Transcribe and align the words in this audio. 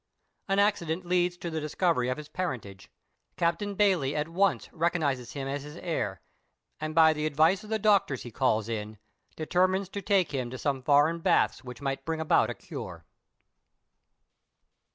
An 0.47 0.57
accident 0.57 1.05
leads 1.05 1.37
to 1.37 1.51
the 1.51 1.61
discovery 1.61 2.09
of 2.09 2.17
his 2.17 2.27
parentage. 2.27 2.89
Captain 3.37 3.75
Bayley 3.75 4.15
at 4.15 4.27
once 4.27 4.67
recognizes 4.73 5.33
him 5.33 5.47
as 5.47 5.61
his 5.61 5.77
heir, 5.77 6.21
and 6.79 6.95
by 6.95 7.13
the 7.13 7.27
advice 7.27 7.63
of 7.63 7.69
the 7.69 7.77
doctors 7.77 8.23
he 8.23 8.31
calls 8.31 8.67
in 8.67 8.97
determines 9.35 9.89
to 9.89 10.01
take 10.01 10.31
him 10.33 10.49
to 10.49 10.57
some 10.57 10.81
foreign 10.81 11.19
baths 11.19 11.63
which 11.63 11.83
might 11.83 12.03
bring 12.03 12.19
about 12.19 12.49
a 12.49 12.55
cure. 12.55 13.05